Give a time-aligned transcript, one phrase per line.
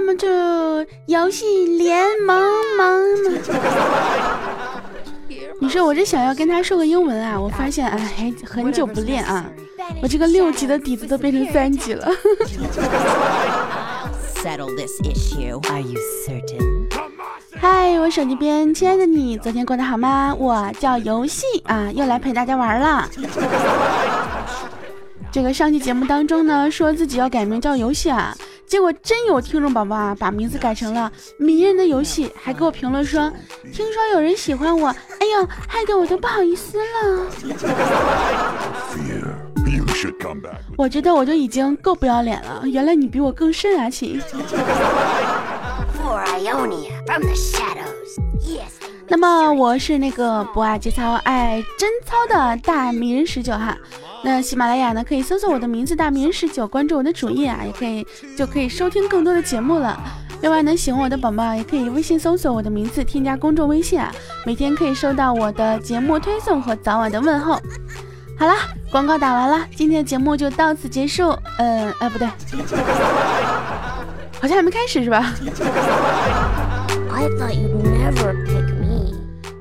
[0.00, 1.44] Welcome to 游戏
[1.76, 2.42] 联盟
[2.78, 3.02] 盟。
[5.60, 9.44] 你说我这想要跟他说个英文啊，我发现哎，很久不练啊，
[10.00, 12.10] 我这个六级的底子都变成三级了。
[17.60, 20.34] 嗨，我手机边亲爱的你，昨天过得好吗？
[20.38, 23.06] 我叫游戏啊，又来陪大家玩了。
[25.30, 28.34] 这个上期节目当中呢，说自己要改名叫游戏啊，
[28.70, 33.28] 结果真有听众宝宝啊，把名字改成了迷人的游戏，还给我评论说，
[33.72, 37.26] 听说有人喜欢我，哎呦，害得我都不好意思了。
[40.78, 44.22] 我觉得我都已经够不要脸了，原来你比我更甚啊，亲。
[49.10, 53.76] 那么我是那个不爱节操爱贞操的大名人十九哈。
[54.22, 59.98] 那喜马拉雅呢，可以搜索我的名字大名人十九，关注我的主页啊，也可以就可以收听更多的节目了。
[60.42, 64.14] 另外呢，喜欢我的宝宝也可以微信搜索我的名字，添加公众微信啊，
[64.46, 67.60] 每天可以收到我的节目推送和早晚的问候。
[68.38, 68.54] 好啦，
[68.92, 71.36] 广告打完了，今天的节目就到此结束。
[71.58, 72.28] 嗯，哎，不对，
[74.40, 75.34] 好像还没开始是吧？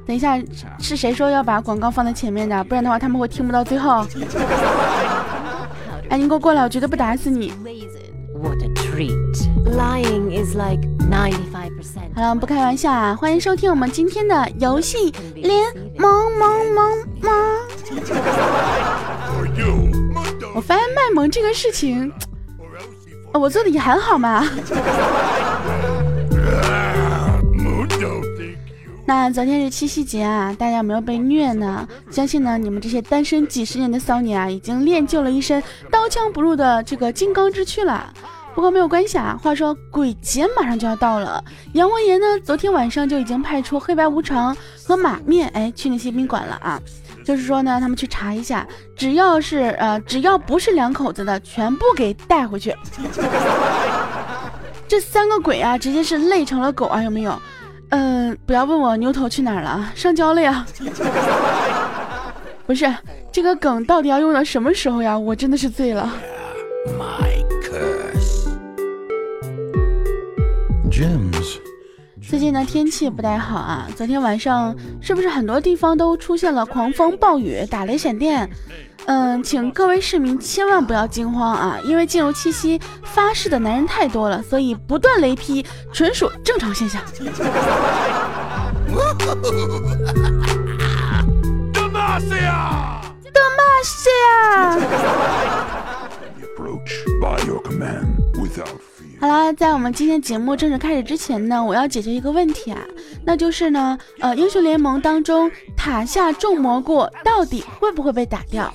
[0.10, 0.42] 等一下，
[0.80, 2.64] 是谁说要把广告放在前面的？
[2.64, 4.04] 不然的话，他们会听不到最后。
[6.10, 7.54] 哎，你给我过来，我绝对不打死你。
[12.16, 13.16] 好了，不开玩笑啊！
[13.16, 15.64] 欢迎收听我们今天的游戏联
[16.00, 17.32] 盟萌萌萌。
[20.56, 22.12] 我发现卖萌这个事情，
[23.32, 24.44] 我做的也很好嘛。
[29.10, 31.88] 那昨天是七夕节啊，大家有没有被虐呢？
[32.12, 38.14] 相信呢，你们这些单身几十年的骚女啊，已经练就了一身刀枪不入的这个金刚之躯了。
[38.54, 46.80] 不过没有关系啊，话说鬼节马上就要到了，阎王爷呢，昨天晚上就已经派出黑白无常和马面，哎，去那些宾馆了啊。
[47.26, 52.76] 就是说呢，他们去查一下，只要是呃，只要不是两口子的，全部给带回去。
[54.88, 57.42] 这三个鬼啊，直接是累成了狗啊，有没有？
[57.90, 60.66] 嗯，不要问我牛头去哪儿了，上交了呀。
[62.66, 62.86] 不是
[63.32, 65.18] 这个梗到底要用到什么时候呀？
[65.18, 66.14] 我真的是醉了。
[72.30, 78.48] 最近呢天气不太好啊，昨天晚上是不是很多地方都出现了狂风暴雨、打雷闪电？
[79.08, 87.02] 嗯，请各位市民千万不要惊慌啊，因为进入七夕发誓的男人太多了，所以不断雷劈纯属正常现象。
[91.74, 93.02] 德玛西亚，
[93.34, 94.78] 德玛西亚。
[99.20, 102.80] 好了，在我们今天节目正式开始之前呢，我要解决一个问题啊，
[103.26, 108.74] 那就是呢，呃，英雄联盟当中塔下种蘑菇到底会不会被打掉？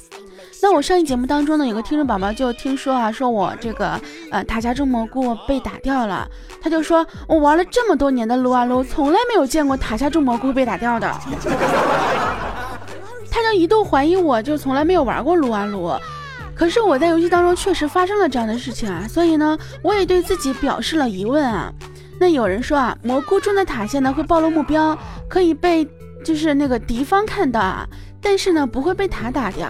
[0.62, 3.99] 那我上一节目当中呢，有个听众宝宝就听说啊，说我这个
[4.31, 6.28] 呃塔下种蘑菇被打掉了，
[6.61, 11.09] 他就说我玩了这么多年的撸啊撸，从来没有见过塔下种蘑菇被打掉的，
[13.31, 15.91] 他就一度怀疑我就从来没有玩过撸啊撸，
[16.54, 21.72] 可是我在游戏当中确实发生了这样的事情啊，所以呢，我也对自己表示了疑问啊。
[22.20, 24.97] 那有人说啊，蘑菇种在塔下呢会暴露目标，
[25.28, 25.87] 可以被
[26.25, 27.87] 就是那个敌方看到啊，
[28.22, 29.69] 但是呢不会被塔打掉。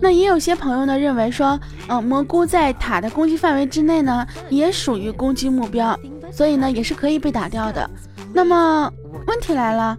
[0.00, 5.98] 那也有些朋友呢认为说，嗯，蘑菇在塔的攻击范围之内呢，也属于攻击目标，
[6.30, 7.88] 所以呢也是可以被打掉的。
[8.32, 8.92] 那么
[9.26, 9.96] 问题来了，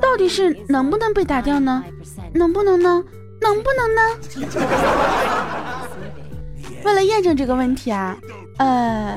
[0.00, 1.82] 到底是能不能被打掉呢？
[2.34, 3.02] 能不能呢？
[3.40, 4.00] 能不能呢？
[6.84, 8.16] 为了验证这个问题啊，
[8.58, 9.16] 呃，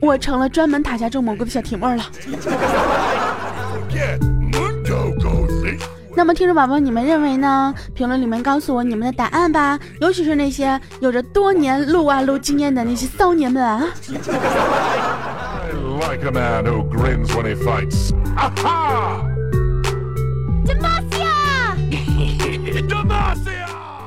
[0.00, 2.04] 我成了专门塔下种蘑菇的小铁妹了。
[6.16, 7.74] 那么，听众宝宝，你们认为呢？
[7.92, 13.84] 评论里面告诉我你们的答案吧，尤其是那些有着多年撸啊撸经验的那些骚年们啊！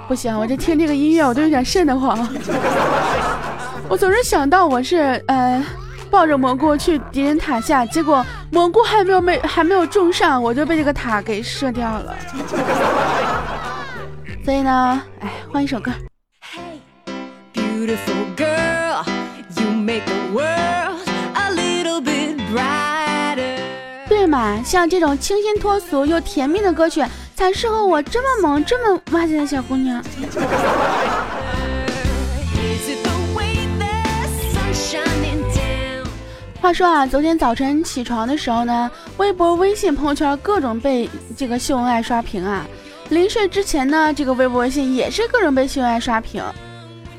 [0.07, 2.17] 不行，我这听这个音乐我都有点瘆得慌。
[3.89, 5.63] 我总是想到我是呃。
[6.09, 12.15] 抱着蘑菇去敌人塔下，结果蘑菇还没有没还没有种上，我就被这个塔给射掉了。
[14.45, 15.91] 所以呢，哎，换一首歌。
[17.53, 19.03] Beautiful girl,
[19.57, 21.01] you make the world
[21.33, 23.59] a little bit brighter
[24.07, 27.03] 对嘛，像这种清新脱俗又甜蜜的歌曲，
[27.37, 30.03] 才适合我这么萌这么哇塞的小姑娘。
[36.59, 41.07] 话说啊，昨天早晨起床的时候呢，微博、微信朋友圈各种被
[41.37, 42.65] 这个秀恩爱刷屏啊。
[43.09, 46.43] 临睡之前呢，这个微博、微信也是各种被秀恩爱刷屏。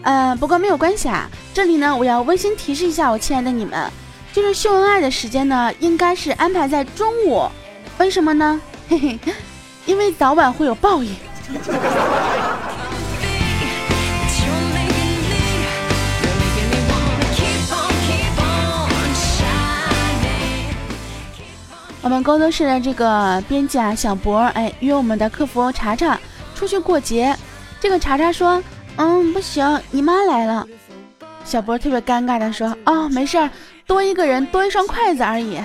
[0.03, 3.89] 呃，不过没有关系啊，这里呢，我要温馨提示一下我亲爱的你们，
[4.33, 7.49] 就是秀恩爱的时间呢，应该是安排在中午。
[7.99, 8.61] 为什么呢？
[8.89, 9.19] 嘿嘿，
[9.89, 11.17] 因为早晚会有报应。
[22.03, 26.21] 我们工作室的这个编辑啊，小博，哎，约我们的客服查查
[26.55, 27.35] 出去过节。
[27.81, 28.63] 这个查查说，
[28.97, 30.67] 嗯，不行，你妈来了。
[31.47, 33.49] 小博特别尴尬的说，哦，没事儿，
[33.87, 35.59] 多一个人，多一双筷子而已。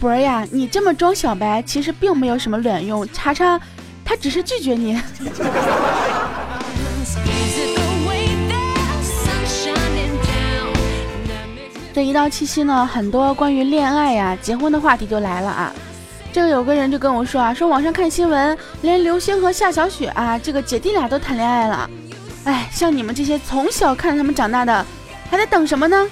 [0.00, 3.08] 博儿呀，你这么装小白，其实并没有什么卵用。
[3.12, 3.60] 查查，
[4.04, 5.00] 他只是拒绝你。
[11.94, 15.72] 这一到七夕呢，很多关于恋爱呀、结婚的话题就来了啊。
[16.30, 21.88] 这个有个人就跟我说啊，说网上看新闻，连刘星和夏小雪啊，这个姐弟俩都谈恋爱了。
[22.44, 24.84] 哎，像你们这些从小看着他们长大的，
[25.30, 26.06] 还在等什么呢？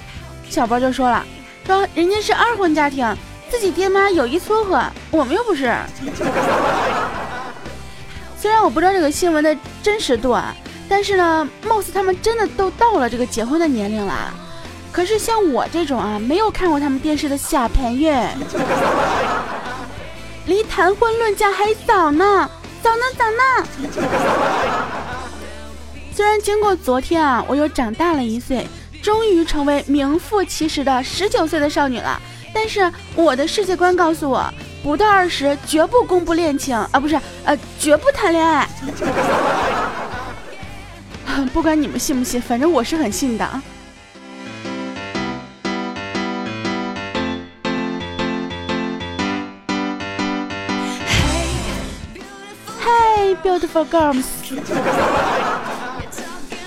[0.49, 1.23] 小波就说了，
[1.67, 3.05] 说人家是二婚家庭，
[3.49, 5.73] 自己爹妈有意撮合，我们又不是。
[8.37, 10.55] 虽然我不知道这个新闻的真实度啊，
[10.87, 14.31] 但是呢，貌似他们真的都到了这个结婚的年龄了。
[14.91, 18.13] 可是像我这种啊，没有看过他们电视的小朋友，
[20.45, 22.49] 离谈婚论嫁还早呢，
[22.83, 23.41] 早呢早呢。
[26.15, 28.65] 虽然经过昨天啊，我又长大了一岁，
[29.01, 32.21] 终于成为名副其实的十九岁的少女了，
[32.55, 34.49] 但是我的世界观告诉我，
[34.81, 38.65] 不到二十绝不公布恋情啊，不是，呃，绝不谈恋爱。
[41.53, 43.61] 不管你们信不信，反正我是很信的。
[53.43, 54.23] Beautiful girls，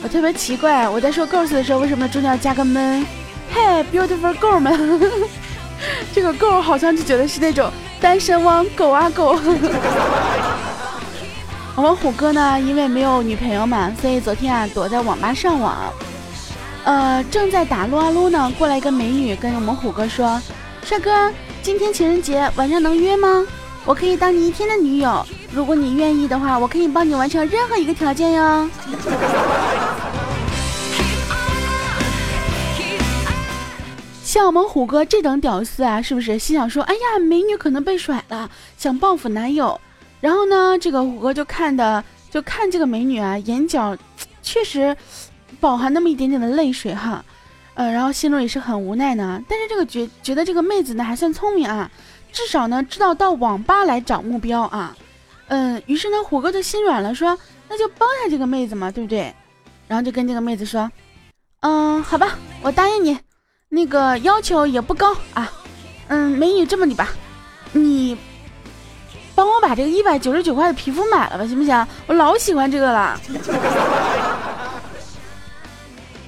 [0.02, 3.04] 我特别奇怪，我在说 girls 的时候，为什么中间要加个闷？
[3.52, 5.00] 嘿，Beautiful girl 们，
[6.12, 7.70] 这个狗好像就觉得是那种
[8.00, 9.38] 单身汪狗啊狗。
[11.76, 15.76] 我们虎哥呢，因为没有女朋友嘛，所以昨天啊躲在网吧上网。
[16.84, 20.40] 呃，正在打撸啊撸呢，过来一个美女跟我们虎哥说
[20.82, 21.32] ：“帅哥，
[21.62, 23.44] 今天情人节晚上能约吗？
[23.84, 28.68] 我可以当你一天的女友。”如果你愿意的话，我可以帮你完成任何一个条件哟。
[34.38, 39.80] 像我们虎哥这等屌丝啊，是不是心想说：“哎呀，美女可能被甩了，想报复男友。”
[40.22, 43.96] 然后呢，这个虎哥就看的就看这个美女啊，眼角
[44.40, 44.96] 确实
[45.58, 47.24] 饱含那么一点点的泪水哈。
[47.74, 49.42] 呃，然后心中也是很无奈呢。
[49.48, 51.90] 但是这个觉觉得这个妹子呢还算聪明啊，
[52.30, 54.96] 至少呢知道到网吧来找目标啊。
[55.48, 57.36] 嗯，于是呢，虎哥就心软了，说
[57.68, 59.34] 那就帮下这个妹子嘛，对不对？
[59.88, 60.88] 然后就跟这个妹子说，
[61.58, 63.18] 嗯，好吧，我答应你，
[63.68, 65.52] 那个要求也不高啊。
[66.08, 67.08] 嗯，美女这么的吧，
[67.72, 68.16] 你
[69.34, 71.86] 帮我把这个一百九十九块的皮肤买了吧，行不行？
[72.06, 73.20] 我老喜欢这个了。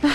[0.03, 0.11] 哎，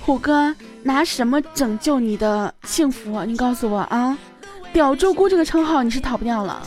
[0.00, 3.22] 虎哥拿什么拯救你的幸福？
[3.24, 4.16] 你告诉我啊！
[4.72, 6.62] 屌周姑这个称号你是逃不掉了。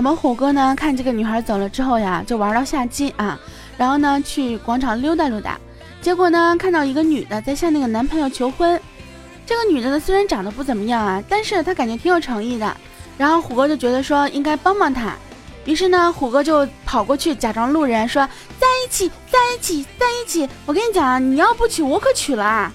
[0.00, 3.38] 我们虎哥呢，看这个女孩走了之后呀，就玩到下机啊，
[3.76, 5.60] 然后呢去广场溜达溜达，
[6.00, 8.80] 结果呢看到一个女的在向那个男朋友求婚。
[9.44, 12.74] 这个女的呢，虽然长得不怎么样啊，但是她感觉挺有诚意的。
[13.18, 15.12] 然后虎哥就觉得说应该帮帮她，
[15.66, 18.26] 于是呢，虎哥就跑过去假装路人说
[18.58, 20.48] 在一起，在一起，在一起。
[20.64, 22.72] 我跟你讲啊，你要不娶我可娶了啊。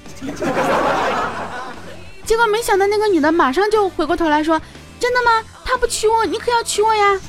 [2.23, 4.61] 结果没想到那个女的马上就回过头来说，
[4.99, 5.41] 真的吗？
[5.65, 7.19] 他不娶我，你可要娶我呀。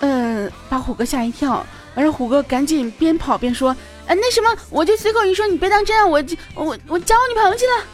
[0.00, 1.64] 嗯，把虎哥吓一跳。
[1.94, 3.76] 完了，虎哥赶紧边跑边说。
[4.06, 6.04] 哎，那什么，我就随口一说，你别当真啊！
[6.04, 6.20] 我
[6.54, 7.84] 我我交女朋友去了。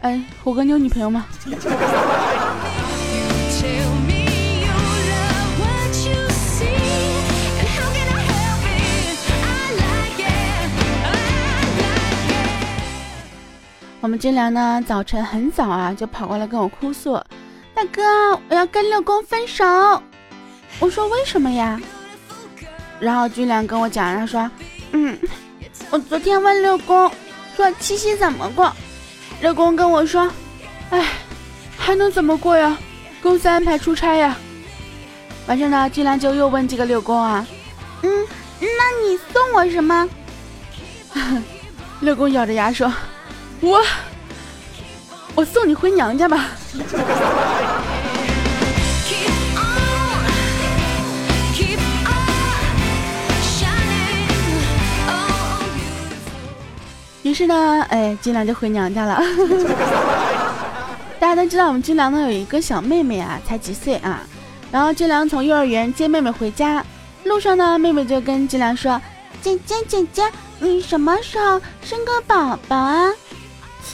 [0.00, 1.24] 哎，虎哥，你有女朋友吗？
[14.02, 17.14] 我们军良呢，早晨很早啊，就跑过来跟我哭诉
[17.72, 18.02] ：“大哥，
[18.48, 19.64] 我要跟六公分手。”
[20.80, 21.80] 我说：“为什么呀？”
[22.98, 24.50] 然后军良跟我讲，他说。
[24.90, 25.16] 嗯，
[25.88, 27.08] 我昨天问六公
[27.56, 28.74] 说七夕怎么过，
[29.40, 30.28] 六公跟我说，
[30.90, 31.06] 哎，
[31.78, 32.76] 还能怎么过呀？
[33.22, 34.36] 公司安排出差呀。
[35.46, 37.46] 完事呢，金兰就又问这个六公啊，
[38.02, 38.26] 嗯，
[38.58, 40.08] 那你送我什么？
[42.00, 42.92] 六公咬着牙说，
[43.62, 43.80] 我，
[45.36, 46.48] 我送你回娘家吧。
[57.22, 59.22] 于是呢，哎，金良就回娘家了。
[61.20, 64.26] 大家都知道，我们金良呢有一个小妹妹啊，才几岁啊。
[64.72, 66.84] 然后金良从幼儿园接妹妹回家，
[67.22, 69.00] 路上呢，妹妹就跟金良说
[69.40, 70.24] ：“姐姐姐姐，
[70.58, 73.08] 你什么时候生个宝宝啊？”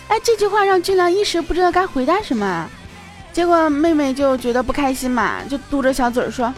[0.09, 2.69] 哎，这句话让俊良一时不知道该回答什么。
[3.33, 6.53] 结果妹妹就觉得不开心嘛，就嘟着小嘴说：“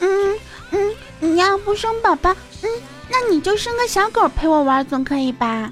[0.00, 0.34] 嗯
[0.70, 0.90] 嗯，
[1.20, 2.30] 你要不生宝宝，
[2.62, 2.68] 嗯。”
[3.10, 5.70] 那你就生个小狗陪我玩总可以吧？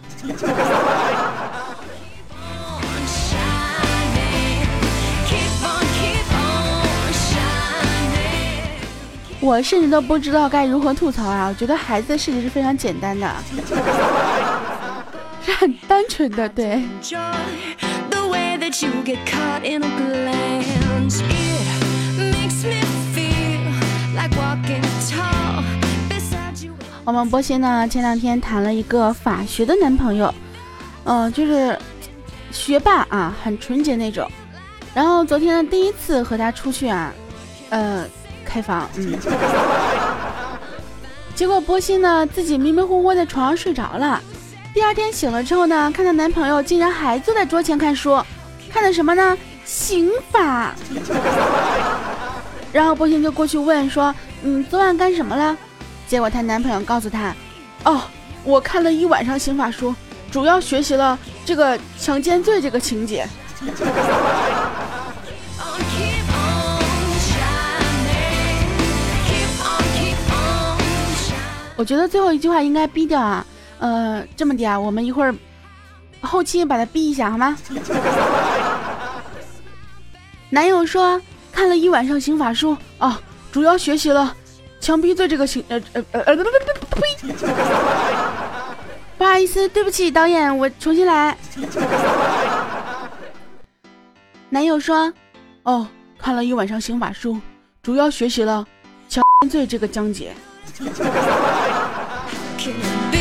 [9.41, 11.49] 我甚至都不知道该如何吐槽啊！
[11.49, 13.29] 我觉得孩子的事情是非常简单的，
[15.45, 16.83] 是很单纯的，对。
[27.05, 30.33] 我们波西呢，前两天谈了一个法学的男朋友，
[31.05, 31.77] 嗯，就是
[32.53, 34.31] 学霸啊，很纯洁那种。
[34.95, 37.13] 然后昨天呢，第一次和他出去啊，
[37.71, 38.07] 呃，
[38.45, 39.19] 开房，嗯。
[41.35, 44.23] 结果波西呢，自己迷迷糊糊在床上睡着了。
[44.75, 48.19] 第二天醒了之后呢，看到男朋友竟然还坐在桌前看书，
[48.71, 49.37] 看的什么呢？
[49.67, 50.75] 刑法。
[52.73, 55.55] 然后波心就过去问说：“嗯，昨晚干什么了？”
[56.09, 57.35] 结果她男朋友告诉她
[57.85, 58.01] ：“哦，
[58.45, 59.95] 我看了一晚上刑法书，
[60.31, 63.29] 主要学习了这个强奸罪这个情节。”
[71.77, 73.45] 我觉得最后一句话应该逼掉啊，
[73.83, 75.35] 呃，这么的啊，我们一会儿
[76.21, 77.59] 后期把它逼一下好吗？
[80.51, 81.21] 男友说
[81.51, 83.13] 看了一晚上刑法书，哦，
[83.51, 84.37] 主要学习了。
[84.81, 86.45] 枪毙罪这个刑，呃呃呃呃，呸！
[89.19, 91.37] 不好意思，对不起，导演，我重新来。
[94.49, 95.13] 男友说
[95.63, 95.87] ：“哦，
[96.19, 97.39] 看了一晚上刑法书，
[97.83, 98.65] 主要学习了
[99.09, 100.33] 枪毙罪这个章节。”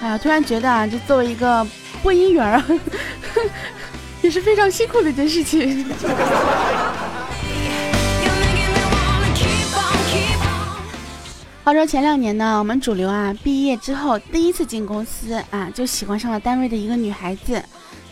[0.00, 1.66] 哎呀，突然觉得啊，就作为一个
[2.02, 2.64] 播音员啊，
[4.20, 5.86] 也是非常辛苦的一件事情。
[11.64, 17.62] 话说前两年呢，我们主流啊毕业之后第一次进公司啊，就喜欢上了单位的一个女孩子。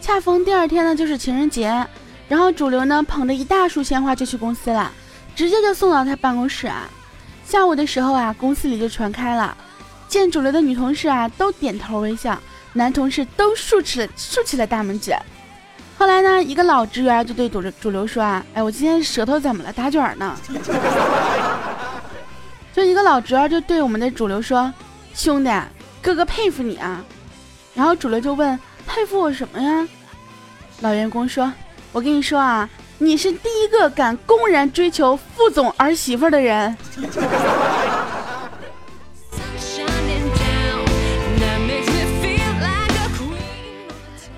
[0.01, 1.85] 恰逢第二天呢就是情人节，
[2.29, 4.93] 然后主流呢捧着一大束鲜花就去公司了，
[5.35, 6.89] 直接就送到他办公室啊。
[7.45, 9.57] 下午的时候啊，公司里就传开了，
[10.11, 12.37] 见主流的女同事啊都点头微笑，
[12.73, 15.15] 男同事都竖起了竖起了大拇指。
[15.97, 19.73] 后来呢，一个老职员就对主流主流说啊，哎，我今天舌头怎么了？
[19.73, 20.37] 打卷呢？
[22.75, 24.73] 就一个老职员就对我们的主流说
[25.15, 25.51] ：“兄弟，
[26.03, 27.05] 哥哥佩服你啊。”
[27.73, 29.87] 然后主流就问：“佩服我什么呀？”
[30.83, 31.53] 老员工说
[31.93, 36.77] ：“我跟你说啊，你是第一个敢公然追求副总儿媳妇的人。”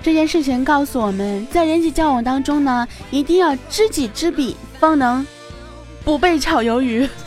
[0.03, 5.25] 这件事情告诉我们在人际交往当中呢，一定要知己知彼，方能
[6.03, 7.07] 不被炒鱿鱼。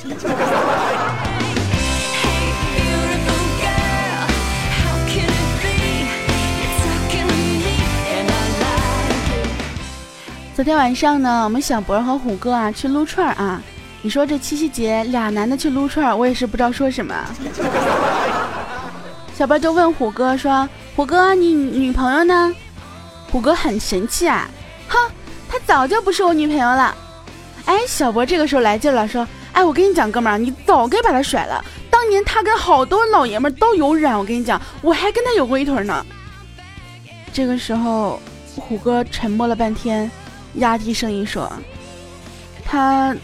[10.55, 13.63] 昨天晚上呢，我们小博和虎哥啊去撸串啊。
[14.03, 17.15] 你说这七夕节俩男的去撸串，我也是不知道说什么。
[19.35, 22.55] 小博就问虎哥说：“虎哥，你女朋友呢？”
[23.37, 24.49] 虎哥很神气啊，
[24.89, 24.97] 哼，
[25.47, 26.97] 她早就不是我女朋友了。
[27.67, 31.63] 哎，小博这个时候来劲了，说：“哎，我跟你讲，哥们儿，你早该把她甩了。
[31.91, 36.03] 当年她跟好多老爷们都有染，我跟你讲，我还跟她有过一腿呢。”
[37.31, 38.19] 这个时候，
[38.55, 40.11] 虎哥沉默了半天。
[40.55, 41.53] 压低声音说
[42.65, 43.15] ：“她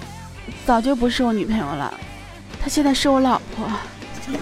[0.67, 1.95] 早就不是我女朋友了，
[2.63, 3.67] 她现在是我老婆。”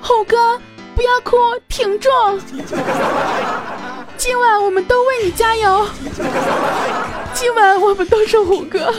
[0.00, 0.60] 虎哥，
[0.96, 1.36] 不要哭，
[1.68, 2.08] 挺住！
[4.16, 5.86] 今晚我们都为你加油！
[7.34, 8.90] 今晚我们都是虎哥。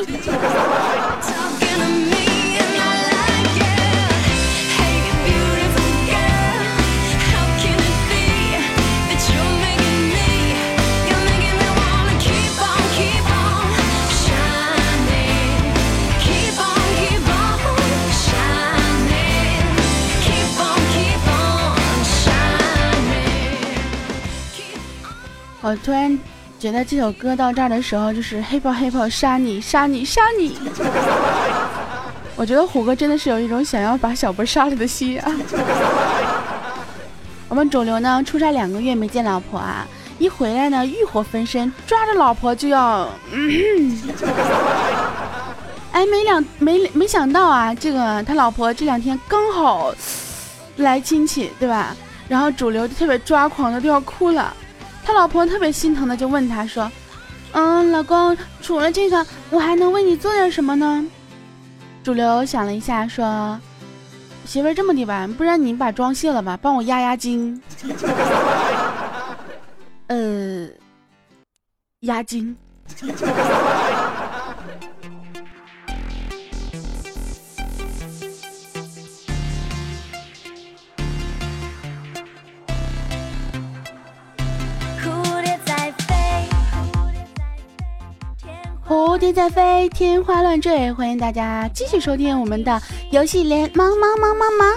[25.67, 26.17] 我突然
[26.57, 30.57] 觉得这首歌到这儿的时候，就是 hiphop hiphop 杀你杀你杀你。
[32.37, 35.29] 我觉得虎哥真的是有一种想要把小波杀了的心啊。
[37.49, 39.85] 我们肿瘤呢出差两个月没见老婆啊，
[40.19, 43.09] 一回来呢欲火焚身，抓着老婆就要。
[43.33, 43.99] 嗯
[45.91, 49.93] 哎，没两没没想到啊，这个他老婆这两天刚好
[50.77, 51.93] 来亲戚，对吧？
[52.29, 54.55] 然后主流就特别抓狂的都要哭了，
[55.07, 56.91] 他老婆特别心疼的就问他说
[57.53, 61.07] ：“嗯，老公，除了这个，我还能为你做点什么呢？”
[62.03, 63.57] 主流想了一下说
[64.43, 67.61] ：“媳妇儿这么的吧，不然你把妆卸了吧，帮我压压惊。
[70.07, 70.67] ”呃，
[72.01, 72.53] 压惊。
[89.33, 90.91] 在飞，天花乱坠。
[90.93, 92.81] 欢迎大家继续收听我们的
[93.11, 94.73] 游戏连忙忙忙忙忙。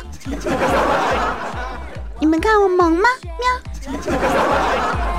[2.18, 3.08] 你们看我萌吗？
[3.38, 3.90] 喵。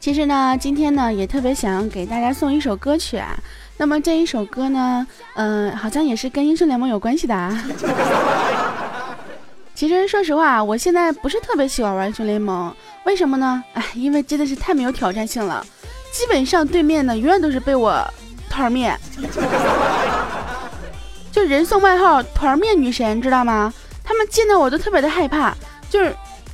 [0.00, 3.38] 其实呢，今天呢也特别想给大家送一首歌曲啊。
[3.78, 5.06] 那么这一首歌呢，
[5.36, 7.58] 嗯，好像也是跟英雄联盟有关系的啊。
[9.74, 13.62] 其实说实话，我现在不是特别喜欢玩英雄联盟，为什么呢？
[13.74, 15.64] 哎，因为真的是太没有挑战性了，
[16.12, 18.04] 基本上对面呢永远都是被我
[18.50, 18.92] 团灭，
[21.30, 23.72] 就人送外号“团灭女神”，知道吗？
[24.02, 25.54] 他们见到我都特别的害怕，
[25.88, 26.12] 就是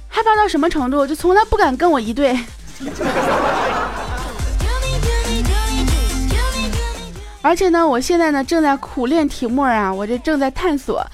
[0.08, 2.38] 害怕到什么程度，就从来不敢跟我一队。
[7.44, 11.06] 而且呢，我现在呢正在苦练提莫啊，我这正在探索，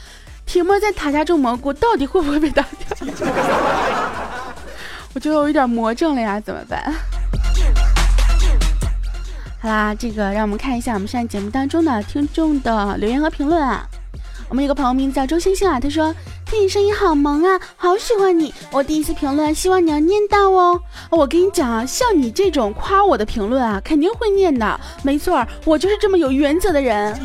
[0.46, 2.70] 提莫在塔下种蘑菇到底会不会被打掉？
[5.12, 6.80] 我觉得我有点魔怔了呀，怎么办？
[9.60, 13.84] 好啦，这个让我们看一下我们上节目当中的听众的留言和评论啊。
[14.50, 16.12] 我们有个朋友名字叫周星星啊，他说
[16.44, 18.52] 听你声音好萌啊，好喜欢你。
[18.72, 20.80] 我第一次评论，希望你要念到哦。
[21.08, 24.80] 我跟你讲啊，像你这种夸我的评论啊，肯定会念的。
[25.04, 27.16] 没错，我就是这么有原则的人。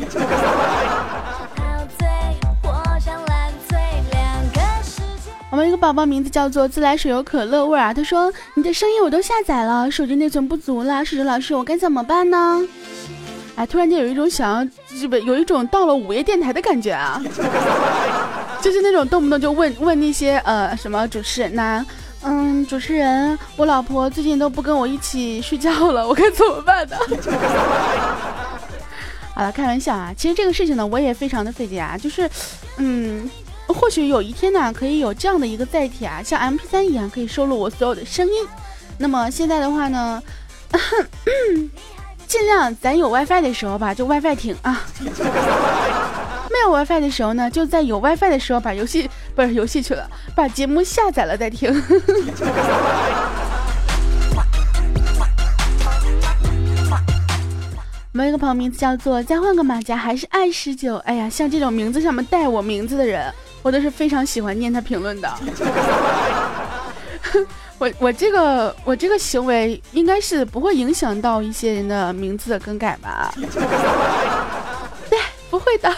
[5.50, 12.62] 我们一个宝宝名字叫做自来水有可乐味啊，他说你的声音我都下载了，手机内存不足了，数学老师我该怎么办呢？
[13.56, 17.22] 哎，突然间有一种想要，这不有一种到了午夜电台的感觉啊，
[18.62, 21.84] 就是那种动不动就问问那些呃什么主持人呐，
[22.22, 26.96] 嗯，主持人，我老婆最近都不跟我一起睡觉了，我该怎么办呢？
[29.34, 32.28] 好了，开玩笑啊，其实这个事情呢，我也非常的费解啊，就是，
[32.78, 33.28] 嗯，
[33.66, 38.32] 或许有一天呢，可以有这样的一个载体啊，像 M P 三一样，可以收录我所有的声音。
[38.98, 40.22] 那么现在的话呢？
[42.36, 44.74] 尽量咱有 WiFi 的时候吧，就 WiFi 听啊；
[46.52, 51.72] 没有 WiFi 的时候呢，就在有 WiFi 的时候把游戏不是游戏去了，把节目下载了再听。
[58.12, 65.34] 我们一个朋友名字叫做再换个马甲还是爱十九，哎呀，像这种名字上面带我名字的人，我都是非常喜欢念他评论的。
[67.78, 73.32] 我我这个我这个行为应该是不会影响到一些人的名字的更改吧？
[75.10, 75.18] 对，
[75.50, 75.94] 不会的。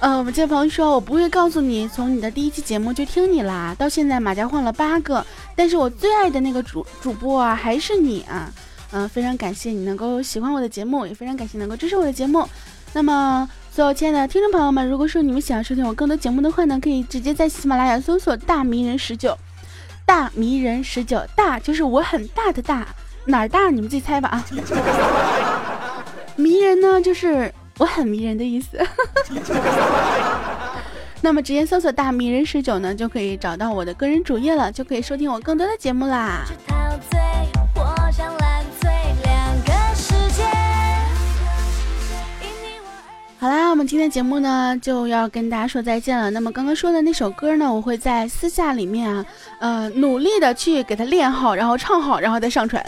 [0.00, 8.52] 嗯， 我们这朋友说，我不会告诉你，从你的第一期节目就听你啦，到现在马甲换了八个，但是我最爱的那个主主播啊，还是你啊。
[8.90, 12.48] 嗯，非常感谢你能够喜欢我的节目，也非常感谢能够支持我的节目。
[12.92, 13.48] 那么。
[13.78, 19.38] 所有亲爱的听众朋友们，如果说你们想要收听我更多节目的话呢，可以直接在喜马拉雅搜索“大迷人十九”，
[20.04, 22.88] 大迷人十九，大就是我很大的大，
[23.26, 24.44] 哪儿大你们自己猜吧啊。
[26.34, 28.76] 迷人呢，就是我很迷人的意思。
[31.22, 36.42] 那么直接搜索“大迷人十九”呢，就可以找到我的个人主页了，就可以收听我更多的节目啦。
[43.40, 46.28] 好啦，我们今天节目呢就要跟大家说再见了。
[46.28, 49.24] 那么刚刚说的那首歌呢，我会在私下里面啊，
[49.60, 52.84] 呃，努力的去给它练好，然后唱好，然后再上传。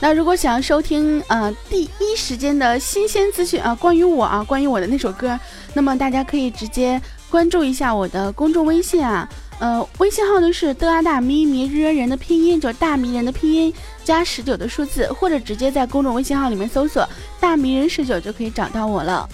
[0.00, 5.38] 那如果想要收听呃第一时间的新鲜资讯啊，关于我啊，关于我的那首歌，
[5.74, 13.70] 那么大家可以直接关注一下我的公众微信啊，呃，微信号呢是的啊大咪咪日人的拼音，就是大迷人的拼音
[14.06, 17.06] 加十九的数字，或者直接在公众微信号里面搜索
[17.40, 19.28] 大迷人十九就可以找到我了。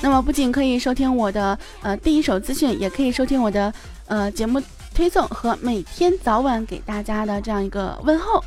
[0.00, 3.70] 那么不仅可以收听我的呃第一手资讯，也可以收听我的
[4.06, 4.62] 呃节目
[4.94, 8.42] 推送和每天早晚给大家的这样一个问候。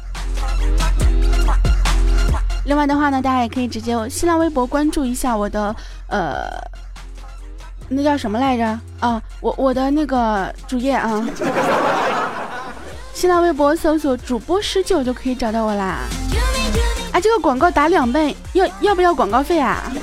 [2.66, 5.76] 另外的话呢，大家也可以直接新浪微博关注一下我的
[6.08, 6.46] 呃，
[7.88, 8.66] 那叫什么来着
[9.00, 9.22] 啊？
[9.40, 11.24] 我我的那个主页啊，
[13.24, 16.00] 新浪微博搜索主播十九就可以找到我啦。
[17.14, 19.82] 啊，这个广告打两倍，要要不要广告费啊？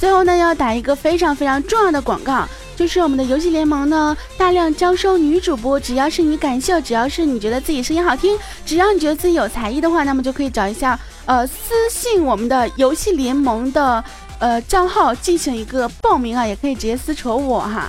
[0.00, 2.48] 最后呢，要打一个非常非常重要的广告。
[2.76, 14.02] 就是我们的游戏联盟呢，大量招收女主播，只要是你感兴趣，只要是你觉得自己声音好听，只要你觉得自己有才艺的话，那么就可以找一下，呃，私信我们的游戏联盟的
[14.44, 17.88] 呃账号进行一个报名啊，也可以直接私戳我哈。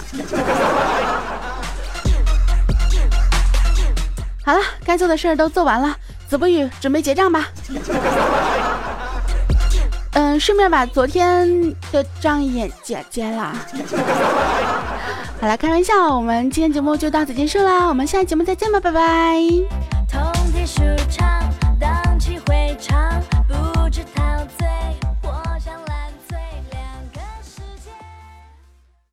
[4.46, 5.94] 好了，该做的事儿都做完了，
[6.30, 7.50] 子不语准备结账吧。
[10.13, 13.54] 嗯，顺便把昨天的账也结结了。
[15.41, 19.41] 好了，开玩笑，我们今天节目就到此结束啦，我们下期节目再见吧，拜拜。